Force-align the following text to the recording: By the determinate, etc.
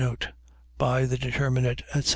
By 0.79 1.05
the 1.05 1.15
determinate, 1.15 1.83
etc. 1.93 2.09